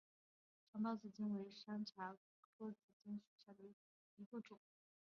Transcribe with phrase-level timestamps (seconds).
[0.73, 3.63] 长苞紫茎为山茶科紫茎属下的
[4.15, 4.57] 一个种。